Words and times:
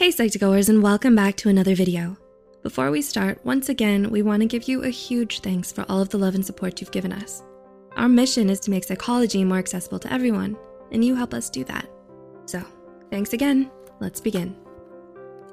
Hey 0.00 0.08
Psych2Goers 0.08 0.70
and 0.70 0.82
welcome 0.82 1.14
back 1.14 1.36
to 1.36 1.50
another 1.50 1.74
video. 1.74 2.16
Before 2.62 2.90
we 2.90 3.02
start, 3.02 3.38
once 3.44 3.68
again, 3.68 4.08
we 4.08 4.22
wanna 4.22 4.46
give 4.46 4.66
you 4.66 4.82
a 4.82 4.88
huge 4.88 5.40
thanks 5.40 5.70
for 5.70 5.84
all 5.90 6.00
of 6.00 6.08
the 6.08 6.16
love 6.16 6.34
and 6.34 6.42
support 6.42 6.80
you've 6.80 6.90
given 6.90 7.12
us. 7.12 7.42
Our 7.96 8.08
mission 8.08 8.48
is 8.48 8.60
to 8.60 8.70
make 8.70 8.84
psychology 8.84 9.44
more 9.44 9.58
accessible 9.58 9.98
to 9.98 10.10
everyone, 10.10 10.56
and 10.90 11.04
you 11.04 11.14
help 11.14 11.34
us 11.34 11.50
do 11.50 11.64
that. 11.64 11.86
So, 12.46 12.62
thanks 13.10 13.34
again, 13.34 13.70
let's 14.00 14.22
begin. 14.22 14.56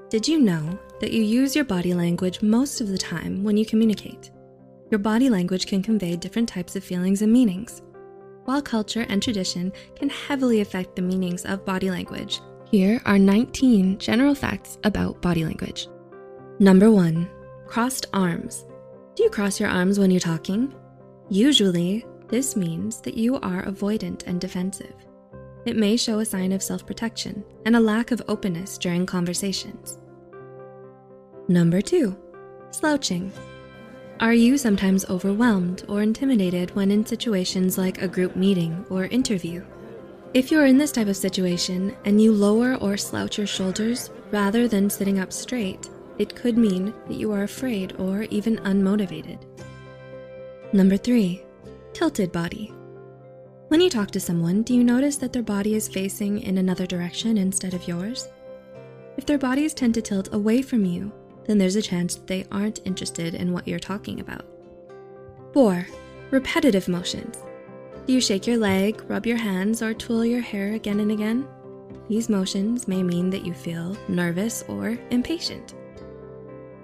Did 0.10 0.26
you 0.30 0.40
know 0.40 0.80
that 1.02 1.12
you 1.12 1.24
use 1.24 1.54
your 1.54 1.66
body 1.66 1.94
language 1.94 2.42
most 2.42 2.80
of 2.80 2.88
the 2.88 2.98
time 2.98 3.44
when 3.44 3.58
you 3.58 3.66
communicate? 3.66 4.32
Your 4.90 5.00
body 5.00 5.30
language 5.30 5.68
can 5.68 5.84
convey 5.84 6.16
different 6.16 6.48
types 6.48 6.78
of 6.78 6.86
feelings 6.86 7.22
and 7.22 7.34
meanings. 7.34 7.82
While 8.46 8.62
culture 8.62 9.06
and 9.10 9.22
tradition 9.22 9.74
can 9.98 10.08
heavily 10.08 10.62
affect 10.62 10.96
the 10.96 11.02
meanings 11.02 11.44
of 11.44 11.66
body 11.66 11.92
language, 11.92 12.40
here 12.72 13.02
are 13.06 13.18
19 13.18 13.98
general 13.98 14.36
facts 14.36 14.78
about 14.84 15.22
body 15.22 15.46
language. 15.46 15.88
Number 16.60 16.92
one, 16.92 17.30
crossed 17.66 18.08
arms. 18.12 18.66
Do 19.16 19.24
you 19.24 19.30
cross 19.30 19.58
your 19.58 19.70
arms 19.70 19.98
when 19.98 20.12
you're 20.12 20.20
talking? 20.20 20.76
Usually, 21.30 22.06
this 22.28 22.58
means 22.58 23.00
that 23.02 23.14
you 23.14 23.38
are 23.38 23.64
avoidant 23.64 24.28
and 24.28 24.42
defensive. 24.42 24.94
It 25.66 25.78
may 25.78 25.96
show 25.96 26.20
a 26.20 26.26
sign 26.26 26.52
of 26.52 26.62
self-protection 26.62 27.42
and 27.66 27.78
a 27.78 27.80
lack 27.80 28.12
of 28.12 28.22
openness 28.28 28.78
during 28.78 29.06
conversations. 29.06 29.98
Number 31.48 31.82
two, 31.82 32.18
slouching. 32.72 33.32
Are 34.20 34.34
you 34.34 34.58
sometimes 34.58 35.06
overwhelmed 35.06 35.86
or 35.88 36.02
intimidated 36.02 36.76
when 36.76 36.92
in 36.92 37.06
situations 37.06 37.78
like 37.78 38.02
a 38.02 38.08
group 38.10 38.36
meeting 38.36 38.86
or 38.90 39.06
interview? 39.06 39.64
If 40.34 40.52
you're 40.52 40.66
in 40.66 40.78
this 40.78 40.92
type 40.92 41.08
of 41.08 41.16
situation 41.16 41.96
and 42.04 42.22
you 42.22 42.34
lower 42.34 42.76
or 42.76 42.98
slouch 42.98 43.38
your 43.38 43.48
shoulders 43.48 44.12
rather 44.30 44.68
than 44.68 44.90
sitting 44.90 45.20
up 45.20 45.32
straight, 45.32 45.90
it 46.18 46.36
could 46.36 46.58
mean 46.58 46.94
that 47.08 47.16
you 47.16 47.32
are 47.32 47.44
afraid 47.44 47.94
or 47.98 48.24
even 48.24 48.58
unmotivated. 48.58 49.40
Number 50.74 50.98
three, 50.98 51.44
tilted 51.94 52.32
body. 52.34 52.74
When 53.70 53.80
you 53.80 53.90
talk 53.90 54.12
to 54.12 54.20
someone, 54.20 54.64
do 54.64 54.74
you 54.74 54.84
notice 54.84 55.16
that 55.18 55.32
their 55.32 55.44
body 55.44 55.76
is 55.76 55.88
facing 55.88 56.42
in 56.42 56.58
another 56.58 56.86
direction 56.86 57.38
instead 57.38 57.74
of 57.74 57.88
yours? 57.88 58.28
If 59.16 59.26
their 59.26 59.38
bodies 59.38 59.74
tend 59.74 59.94
to 59.96 60.02
tilt 60.02 60.34
away 60.34 60.62
from 60.62 60.84
you, 60.84 61.12
then 61.46 61.58
there's 61.58 61.78
a 61.78 61.82
chance 61.82 62.16
they 62.16 62.46
aren't 62.52 62.86
interested 62.86 63.34
in 63.34 63.54
what 63.54 63.68
you're 63.68 63.80
talking 63.80 64.20
about. 64.20 64.46
Four, 65.54 65.88
repetitive 66.32 66.90
motions. 66.90 67.38
Do 68.08 68.14
you 68.14 68.22
shake 68.22 68.48
your 68.48 68.56
leg, 68.56 69.04
rub 69.10 69.26
your 69.26 69.36
hands, 69.36 69.82
or 69.82 69.94
twirl 69.94 70.24
your 70.24 70.40
hair 70.40 70.76
again 70.76 71.02
and 71.02 71.12
again? 71.12 71.46
These 72.08 72.30
motions 72.30 72.88
may 72.88 73.04
mean 73.04 73.30
that 73.32 73.46
you 73.46 73.54
feel 73.54 73.98
nervous 74.08 74.64
or 74.70 74.98
impatient. 75.12 75.74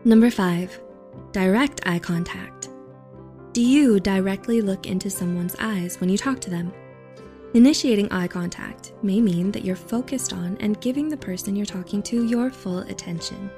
Number 0.03 0.29
five, 0.29 0.77
direct 1.31 1.79
eye 1.85 1.99
contact. 1.99 2.67
Do 3.53 3.61
you 3.61 4.01
directly 4.01 4.59
look 4.59 4.85
into 4.85 5.09
someone's 5.09 5.55
eyes 5.59 6.01
when 6.01 6.09
you 6.09 6.17
talk 6.17 6.41
to 6.41 6.49
them? 6.49 6.73
Initiating 7.53 8.11
eye 8.11 8.27
contact 8.27 8.91
may 9.01 9.21
mean 9.21 9.49
that 9.53 9.63
you're 9.63 9.77
focused 9.77 10.33
on 10.33 10.57
and 10.59 10.81
giving 10.81 11.07
the 11.07 11.15
person 11.15 11.55
you're 11.55 11.65
talking 11.65 12.03
to 12.03 12.25
your 12.25 12.49
full 12.49 12.79
attention. 12.79 13.49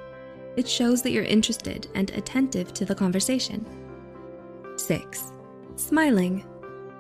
It 0.56 0.70
shows 0.70 1.02
that 1.02 1.12
you're 1.12 1.24
interested 1.24 1.88
and 1.96 2.12
attentive 2.12 2.76
to 2.76 2.86
the 2.86 2.94
conversation. 2.94 3.66
Six, 4.76 5.32
smiling. 5.78 6.46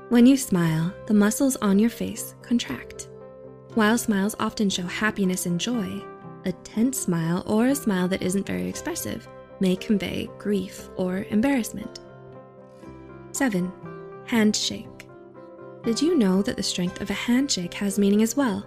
When 0.09 0.27
you 0.27 0.37
smile, 0.37 0.93
the 1.07 1.15
muscles 1.15 1.55
on 1.57 1.79
your 1.79 1.89
face 1.89 2.35
contract. 2.43 3.09
While 3.73 3.97
smiles 3.97 4.35
often 4.39 4.69
show 4.69 4.83
happiness 4.83 5.47
and 5.47 5.59
joy, 5.59 5.99
a 6.45 6.51
tense 6.63 6.99
smile 6.99 7.43
or 7.47 7.67
a 7.67 7.75
smile 7.75 8.07
that 8.09 8.21
isn't 8.21 8.45
very 8.45 8.69
expressive 8.69 9.27
may 9.59 9.75
convey 9.75 10.29
grief 10.37 10.89
or 10.95 11.25
embarrassment. 11.31 12.01
Seven, 13.31 13.71
handshake. 14.25 15.07
Did 15.83 15.99
you 15.99 16.15
know 16.15 16.43
that 16.43 16.55
the 16.55 16.63
strength 16.63 17.01
of 17.01 17.09
a 17.09 17.13
handshake 17.13 17.73
has 17.73 17.97
meaning 17.97 18.21
as 18.21 18.37
well? 18.37 18.63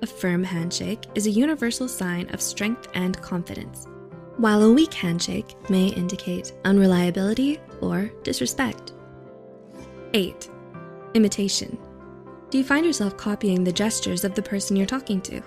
A 0.00 0.06
firm 0.06 0.42
handshake 0.42 1.04
is 1.14 1.26
a 1.26 1.30
universal 1.30 1.86
sign 1.86 2.32
of 2.32 2.40
strength 2.40 2.88
and 2.94 3.20
confidence, 3.20 3.86
while 4.38 4.62
a 4.62 4.72
weak 4.72 4.94
handshake 4.94 5.54
may 5.68 5.88
indicate 5.88 6.54
unreliability 6.64 7.60
or 7.82 8.10
disrespect. 8.22 8.94
Eight, 10.14 10.48
imitation. 11.14 11.78
Do 12.50 12.58
you 12.58 12.64
find 12.64 12.84
yourself 12.84 13.16
copying 13.16 13.64
the 13.64 13.72
gestures 13.72 14.24
of 14.24 14.34
the 14.34 14.42
person 14.42 14.76
you're 14.76 14.86
talking 14.86 15.20
to? 15.22 15.42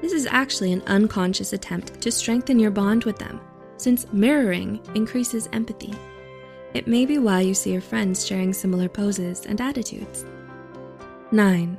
This 0.00 0.12
is 0.12 0.26
actually 0.26 0.72
an 0.72 0.82
unconscious 0.86 1.52
attempt 1.52 2.00
to 2.00 2.12
strengthen 2.12 2.58
your 2.58 2.70
bond 2.70 3.04
with 3.04 3.18
them, 3.18 3.40
since 3.76 4.12
mirroring 4.12 4.80
increases 4.94 5.48
empathy. 5.52 5.94
It 6.74 6.86
may 6.86 7.06
be 7.06 7.18
why 7.18 7.40
you 7.40 7.54
see 7.54 7.72
your 7.72 7.80
friends 7.80 8.26
sharing 8.26 8.52
similar 8.52 8.88
poses 8.88 9.46
and 9.46 9.60
attitudes. 9.60 10.24
Nine, 11.32 11.78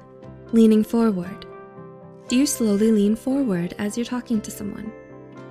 leaning 0.52 0.84
forward. 0.84 1.46
Do 2.28 2.36
you 2.36 2.46
slowly 2.46 2.92
lean 2.92 3.16
forward 3.16 3.74
as 3.78 3.98
you're 3.98 4.06
talking 4.06 4.42
to 4.42 4.52
someone? 4.52 4.92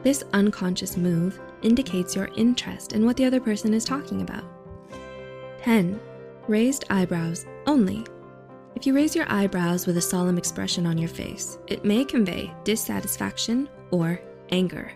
This 0.03 0.25
unconscious 0.33 0.97
move 0.97 1.41
indicates 1.63 2.15
your 2.15 2.29
interest 2.37 2.93
in 2.93 3.07
what 3.07 3.17
the 3.17 3.25
other 3.25 3.41
person 3.41 3.73
is 3.73 3.85
talking 3.85 4.21
about. 4.23 4.45
10. 5.63 5.99
Raised 6.49 6.85
eyebrows 6.91 7.47
only. 7.77 8.07
If 8.75 8.87
you 8.87 8.95
raise 8.95 9.15
your 9.15 9.31
eyebrows 9.31 9.87
with 9.87 9.99
a 9.99 10.01
solemn 10.01 10.39
expression 10.39 10.87
on 10.87 10.97
your 10.97 11.11
face, 11.11 11.59
it 11.67 11.85
may 11.85 12.07
convey 12.07 12.55
dissatisfaction 12.65 13.69
or 13.91 14.19
anger. 14.51 14.91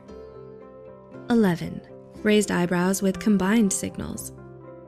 11. 1.28 1.82
Raised 2.22 2.50
eyebrows 2.50 3.02
with 3.02 3.18
combined 3.18 3.70
signals. 3.70 4.32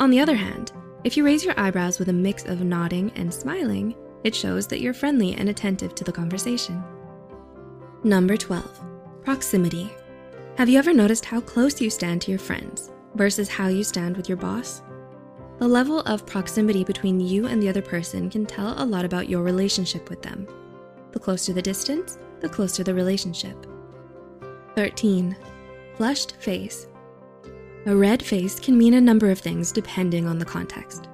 On 0.01 0.09
the 0.09 0.21
other 0.21 0.35
hand, 0.35 0.73
if 1.05 1.19
you 1.19 1.25
raise 1.25 1.45
your 1.45 1.53
eyebrows 1.61 1.99
with 1.99 2.09
a 2.09 2.15
mix 2.15 2.47
of 2.47 2.63
nodding 2.63 3.13
and 3.15 3.33
smiling, 3.33 3.95
it 4.25 4.35
shows 4.35 4.67
that 4.69 4.81
you're 4.81 4.95
friendly 4.95 5.35
and 5.35 5.51
attentive 5.51 5.95
to 5.97 6.05
the 6.05 6.13
conversation. 6.13 6.83
Number 8.05 8.39
12, 8.39 9.23
proximity. 9.23 9.93
Have 10.57 10.71
you 10.71 10.79
ever 10.79 10.95
noticed 10.95 11.27
how 11.27 11.43
close 11.43 11.79
you 11.79 11.91
stand 11.91 12.23
to 12.23 12.31
your 12.31 12.41
friends 12.41 12.91
versus 13.17 13.51
how 13.51 13.69
you 13.69 13.85
stand 13.85 14.17
with 14.17 14.31
your 14.31 14.39
boss? 14.39 14.81
The 15.63 15.69
level 15.69 16.01
of 16.01 16.27
proximity 16.27 16.83
between 16.83 17.21
you 17.21 17.47
and 17.47 17.63
the 17.63 17.69
other 17.69 17.83
person 17.83 18.29
can 18.29 18.47
tell 18.47 18.75
a 18.83 18.85
lot 18.85 19.05
about 19.05 19.29
your 19.29 19.45
relationship 19.45 20.11
with 20.11 20.21
them. 20.21 20.49
The 21.13 21.21
closer 21.21 21.53
the 21.53 21.63
distance, 21.63 22.19
the 22.41 22.49
closer 22.49 22.83
the 22.83 22.93
relationship. 22.93 23.65
13. 24.75 25.37
Flushed 25.95 26.35
face. 26.41 26.89
A 27.87 27.95
red 27.95 28.25
face 28.25 28.59
can 28.59 28.77
mean 28.77 28.95
a 28.95 29.01
number 29.01 29.31
of 29.31 29.39
things 29.39 29.71
depending 29.71 30.27
on 30.27 30.37
the 30.37 30.45
context. 30.45 31.09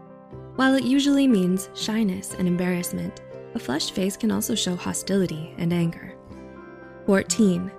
While 0.57 0.77
it 0.77 0.85
usually 0.85 1.29
means 1.29 1.69
shyness 1.75 2.33
and 2.33 2.49
embarrassment, 2.49 3.21
a 3.55 3.59
flushed 3.59 3.93
face 3.93 4.17
can 4.17 4.31
also 4.31 4.55
show 4.55 4.77
hostility 4.77 5.55
and 5.59 5.75
anger. 5.75 6.15
14. 7.05 7.71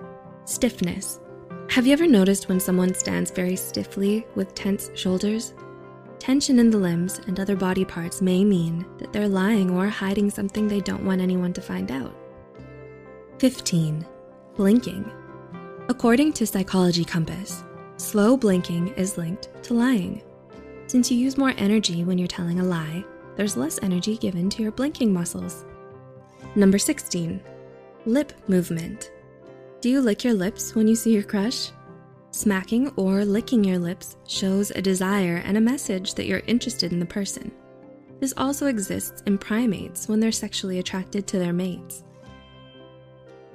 Stiffness. 0.44 1.18
Have 1.68 1.88
you 1.88 1.92
ever 1.92 2.06
noticed 2.06 2.48
when 2.48 2.60
someone 2.60 2.94
stands 2.94 3.32
very 3.32 3.56
stiffly 3.56 4.24
with 4.36 4.54
tense 4.54 4.92
shoulders? 4.94 5.52
Tension 6.20 6.58
in 6.58 6.68
the 6.68 6.76
limbs 6.76 7.18
and 7.26 7.40
other 7.40 7.56
body 7.56 7.82
parts 7.82 8.20
may 8.20 8.44
mean 8.44 8.84
that 8.98 9.10
they're 9.10 9.26
lying 9.26 9.70
or 9.70 9.88
hiding 9.88 10.28
something 10.30 10.68
they 10.68 10.82
don't 10.82 11.04
want 11.04 11.22
anyone 11.22 11.54
to 11.54 11.62
find 11.62 11.90
out. 11.90 12.14
15. 13.38 14.04
Blinking. 14.54 15.10
According 15.88 16.34
to 16.34 16.46
Psychology 16.46 17.06
Compass, 17.06 17.64
slow 17.96 18.36
blinking 18.36 18.88
is 18.88 19.16
linked 19.16 19.48
to 19.62 19.72
lying. 19.72 20.20
Since 20.88 21.10
you 21.10 21.16
use 21.16 21.38
more 21.38 21.54
energy 21.56 22.04
when 22.04 22.18
you're 22.18 22.28
telling 22.28 22.60
a 22.60 22.64
lie, 22.64 23.02
there's 23.36 23.56
less 23.56 23.78
energy 23.82 24.18
given 24.18 24.50
to 24.50 24.62
your 24.62 24.72
blinking 24.72 25.14
muscles. 25.14 25.64
Number 26.54 26.78
16, 26.78 27.40
lip 28.04 28.34
movement. 28.46 29.10
Do 29.80 29.88
you 29.88 30.02
lick 30.02 30.22
your 30.22 30.34
lips 30.34 30.74
when 30.74 30.86
you 30.86 30.96
see 30.96 31.14
your 31.14 31.22
crush? 31.22 31.70
Smacking 32.32 32.88
or 32.96 33.24
licking 33.24 33.64
your 33.64 33.78
lips 33.78 34.16
shows 34.28 34.70
a 34.70 34.80
desire 34.80 35.42
and 35.44 35.56
a 35.56 35.60
message 35.60 36.14
that 36.14 36.26
you're 36.26 36.42
interested 36.46 36.92
in 36.92 37.00
the 37.00 37.06
person. 37.06 37.50
This 38.20 38.34
also 38.36 38.66
exists 38.66 39.22
in 39.26 39.36
primates 39.36 40.06
when 40.06 40.20
they're 40.20 40.30
sexually 40.30 40.78
attracted 40.78 41.26
to 41.26 41.38
their 41.38 41.52
mates. 41.52 42.04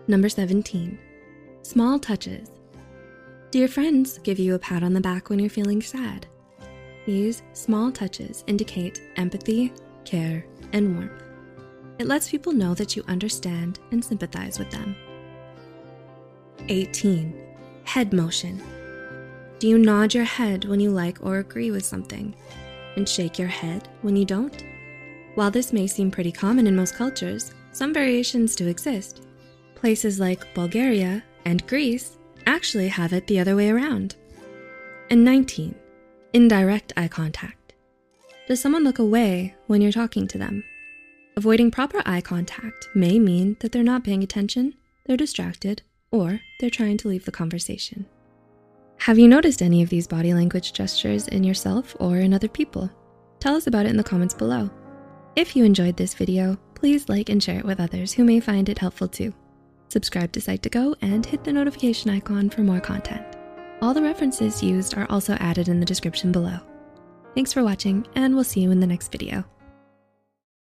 Number 0.07 0.27
17, 0.27 0.99
small 1.61 1.99
touches. 1.99 2.49
Do 3.51 3.59
your 3.59 3.69
friends 3.69 4.17
give 4.19 4.39
you 4.39 4.55
a 4.55 4.59
pat 4.59 4.83
on 4.83 4.93
the 4.93 4.99
back 4.99 5.29
when 5.29 5.39
you're 5.39 5.49
feeling 5.49 5.81
sad? 5.81 6.27
These 7.05 7.43
small 7.53 7.91
touches 7.91 8.43
indicate 8.47 9.01
empathy, 9.15 9.71
care, 10.03 10.45
and 10.73 10.95
warmth. 10.95 11.23
It 11.97 12.07
lets 12.07 12.29
people 12.29 12.51
know 12.51 12.73
that 12.73 12.95
you 12.95 13.03
understand 13.07 13.79
and 13.91 14.03
sympathize 14.03 14.59
with 14.59 14.69
them. 14.69 14.95
18. 16.67 17.44
Head 17.85 18.11
motion. 18.11 18.61
Do 19.59 19.69
you 19.69 19.77
nod 19.77 20.13
your 20.13 20.25
head 20.25 20.65
when 20.65 20.81
you 20.81 20.91
like 20.91 21.17
or 21.21 21.37
agree 21.37 21.71
with 21.71 21.85
something 21.85 22.35
and 22.97 23.07
shake 23.07 23.39
your 23.39 23.47
head 23.47 23.87
when 24.01 24.15
you 24.17 24.25
don't? 24.25 24.63
While 25.35 25.51
this 25.51 25.71
may 25.71 25.87
seem 25.87 26.11
pretty 26.11 26.31
common 26.31 26.67
in 26.67 26.75
most 26.75 26.95
cultures, 26.95 27.53
some 27.71 27.93
variations 27.93 28.55
do 28.55 28.67
exist. 28.67 29.21
Places 29.75 30.19
like 30.19 30.53
Bulgaria, 30.53 31.23
And 31.45 31.65
Greece 31.67 32.17
actually 32.47 32.87
have 32.89 33.13
it 33.13 33.27
the 33.27 33.39
other 33.39 33.55
way 33.55 33.69
around. 33.69 34.15
And 35.09 35.23
19, 35.23 35.75
indirect 36.33 36.91
eye 36.97 37.07
contact. 37.07 37.73
Does 38.47 38.59
someone 38.59 38.83
look 38.83 38.99
away 38.99 39.55
when 39.67 39.81
you're 39.81 39.91
talking 39.91 40.27
to 40.27 40.37
them? 40.37 40.63
Avoiding 41.37 41.71
proper 41.71 42.01
eye 42.05 42.21
contact 42.21 42.89
may 42.95 43.19
mean 43.19 43.57
that 43.59 43.71
they're 43.71 43.83
not 43.83 44.03
paying 44.03 44.23
attention, 44.23 44.73
they're 45.05 45.17
distracted, 45.17 45.81
or 46.11 46.41
they're 46.59 46.69
trying 46.69 46.97
to 46.97 47.07
leave 47.07 47.25
the 47.25 47.31
conversation. 47.31 48.05
Have 48.99 49.19
you 49.19 49.27
noticed 49.27 49.61
any 49.61 49.83
of 49.83 49.89
these 49.89 50.07
body 50.07 50.33
language 50.33 50.73
gestures 50.73 51.27
in 51.27 51.43
yourself 51.43 51.95
or 51.99 52.17
in 52.17 52.33
other 52.33 52.47
people? 52.47 52.89
Tell 53.39 53.55
us 53.55 53.67
about 53.67 53.85
it 53.85 53.89
in 53.89 53.97
the 53.97 54.03
comments 54.03 54.33
below. 54.33 54.69
If 55.35 55.55
you 55.55 55.65
enjoyed 55.65 55.97
this 55.97 56.13
video, 56.13 56.57
please 56.73 57.09
like 57.09 57.29
and 57.29 57.43
share 57.43 57.59
it 57.59 57.65
with 57.65 57.79
others 57.79 58.13
who 58.13 58.23
may 58.23 58.39
find 58.39 58.69
it 58.69 58.79
helpful 58.79 59.07
too. 59.07 59.33
Subscribe 59.89 60.31
to 60.31 60.39
Psych2Go 60.39 60.95
and 61.01 61.25
hit 61.25 61.43
the 61.43 61.53
notification 61.53 62.09
icon 62.09 62.49
for 62.49 62.61
more 62.61 62.79
content. 62.79 63.23
All 63.81 63.93
the 63.93 64.01
references 64.01 64.63
used 64.63 64.97
are 64.97 65.07
also 65.09 65.33
added 65.35 65.67
in 65.67 65.79
the 65.79 65.85
description 65.85 66.31
below. 66.31 66.59
Thanks 67.35 67.51
for 67.51 67.63
watching 67.63 68.07
and 68.15 68.33
we'll 68.33 68.43
see 68.43 68.61
you 68.61 68.71
in 68.71 68.79
the 68.79 68.87
next 68.87 69.11
video. 69.11 69.45